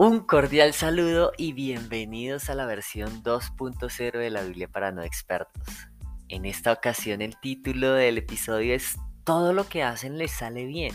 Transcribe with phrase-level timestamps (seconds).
[0.00, 5.88] Un cordial saludo y bienvenidos a la versión 2.0 de la Biblia para no expertos.
[6.28, 10.94] En esta ocasión el título del episodio es Todo lo que hacen les sale bien.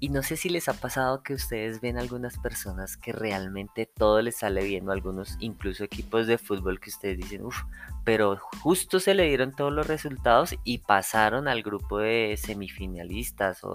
[0.00, 4.22] Y no sé si les ha pasado que ustedes ven algunas personas que realmente todo
[4.22, 7.64] les sale bien o algunos incluso equipos de fútbol que ustedes dicen, uff,
[8.02, 13.72] pero justo se le dieron todos los resultados y pasaron al grupo de semifinalistas o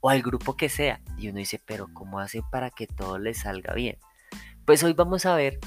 [0.00, 1.00] o al grupo que sea.
[1.16, 3.98] Y uno dice, pero ¿cómo hace para que todo le salga bien?
[4.64, 5.58] Pues hoy vamos a ver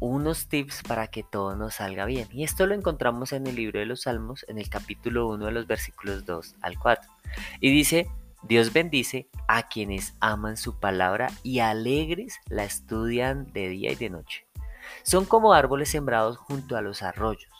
[0.00, 2.28] unos tips para que todo nos salga bien.
[2.30, 5.52] Y esto lo encontramos en el libro de los Salmos, en el capítulo 1 de
[5.52, 7.10] los versículos 2 al 4.
[7.60, 8.08] Y dice,
[8.42, 14.10] Dios bendice a quienes aman su palabra y alegres la estudian de día y de
[14.10, 14.46] noche.
[15.02, 17.52] Son como árboles sembrados junto a los arroyos.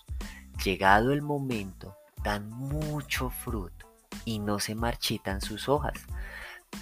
[0.65, 3.86] Llegado el momento, dan mucho fruto
[4.27, 6.05] y no se marchitan sus hojas.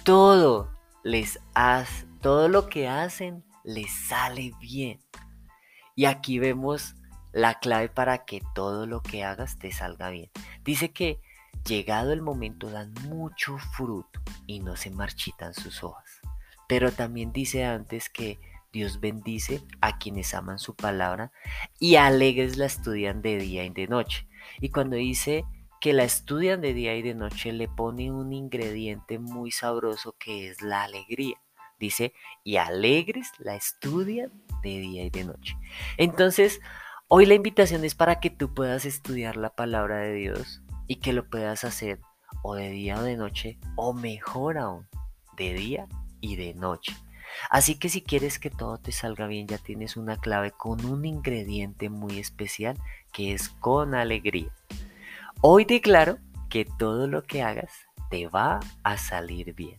[0.03, 0.69] Todo
[1.03, 4.99] les hace, todo lo que hacen les sale bien.
[5.95, 6.95] Y aquí vemos
[7.31, 10.29] la clave para que todo lo que hagas te salga bien.
[10.65, 11.21] Dice que
[11.65, 16.21] llegado el momento dan mucho fruto y no se marchitan sus hojas.
[16.67, 18.39] Pero también dice antes que
[18.73, 21.31] Dios bendice a quienes aman su palabra
[21.79, 24.27] y alegres la estudian de día y de noche.
[24.59, 25.45] Y cuando dice
[25.85, 30.49] que la estudian de día y de noche le pone un ingrediente muy sabroso que
[30.49, 31.39] es la alegría.
[31.79, 34.31] Dice, y alegres la estudian
[34.63, 35.55] de día y de noche.
[35.97, 36.59] Entonces,
[37.07, 41.13] hoy la invitación es para que tú puedas estudiar la palabra de Dios y que
[41.13, 41.99] lo puedas hacer
[42.41, 44.87] o de día o de noche, o mejor aún,
[45.37, 45.87] de día
[46.19, 46.95] y de noche.
[47.51, 51.05] Así que si quieres que todo te salga bien, ya tienes una clave con un
[51.05, 52.75] ingrediente muy especial
[53.11, 54.51] que es con alegría.
[55.47, 56.17] Hoy declaro
[56.49, 57.71] que todo lo que hagas
[58.09, 59.77] te va a salir bien.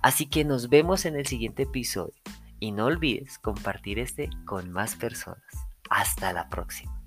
[0.00, 2.14] Así que nos vemos en el siguiente episodio
[2.60, 5.42] y no olvides compartir este con más personas.
[5.90, 6.97] Hasta la próxima.